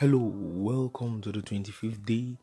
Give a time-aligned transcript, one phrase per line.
[0.00, 2.36] Hello, welcome to the 25th day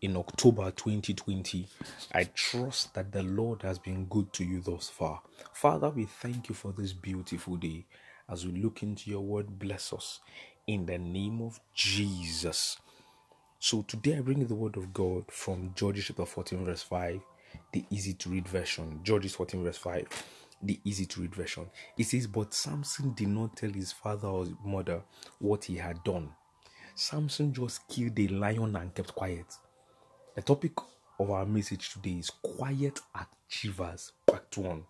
[0.00, 1.66] in October 2020.
[2.14, 5.20] I trust that the Lord has been good to you thus far.
[5.52, 7.84] Father, we thank you for this beautiful day.
[8.28, 10.20] As we look into your word, bless us
[10.68, 12.78] in the name of Jesus.
[13.58, 17.20] So today I bring you the word of God from Judges chapter 14, verse 5,
[17.72, 19.00] the easy to read version.
[19.02, 20.06] Judges 14, verse 5,
[20.62, 21.68] the easy to read version.
[21.98, 25.02] It says, But Samson did not tell his father or his mother
[25.40, 26.34] what he had done
[27.00, 29.46] Samson just killed a lion and kept quiet.
[30.34, 30.72] The topic
[31.18, 34.84] of our message today is Quiet Achievers, Part 1.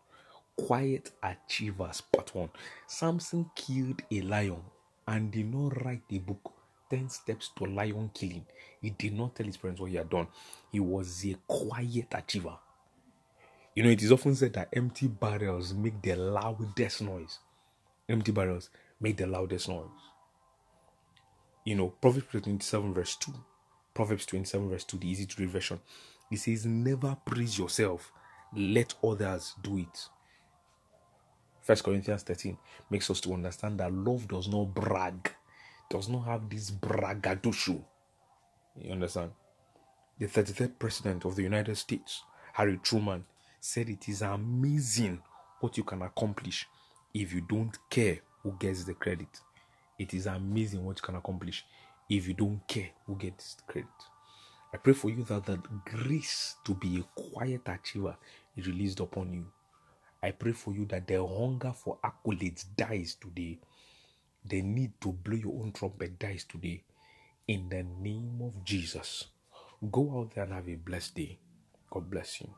[0.57, 2.51] Quiet Achievers, Part 1.
[2.89, 4.61] Samson killed a lion
[5.07, 6.53] and did not write a book
[6.91, 8.45] 10 steps to lion killing.
[8.83, 10.27] He did not tell his parents what he had done.
[10.73, 12.59] He was a quiet achiever.
[13.77, 17.39] You know, it is often said that empty barrels make the loudest noise.
[18.09, 18.69] Empty barrels
[19.01, 20.10] make the loudest noise
[21.71, 23.33] you know, Proverbs 27 verse 2.
[23.95, 25.79] Proverbs 27 verse 2, the easy to read version.
[26.29, 28.13] It says, Never praise yourself,
[28.57, 30.09] let others do it.
[31.63, 32.59] First Corinthians 13
[32.91, 35.33] makes us to understand that love does not brag,
[35.89, 37.85] does not have this braggadocio.
[38.77, 39.31] You understand?
[40.19, 43.25] The 33rd president of the United States, Harry Truman,
[43.61, 45.23] said it is amazing
[45.61, 46.67] what you can accomplish
[47.15, 49.29] if you don't care who gets the credit.
[50.01, 51.67] It is amazing what you can accomplish
[52.09, 53.91] if you don't care who gets credit.
[54.73, 58.17] I pray for you that the grace to be a quiet achiever
[58.57, 59.45] is released upon you.
[60.23, 63.59] I pray for you that the hunger for accolades dies today.
[64.43, 66.83] The need to blow your own trumpet dies today.
[67.47, 69.27] In the name of Jesus.
[69.93, 71.39] Go out there and have a blessed day.
[71.91, 72.49] God bless you.